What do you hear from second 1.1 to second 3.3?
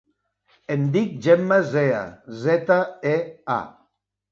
Gemma Zea: zeta, e,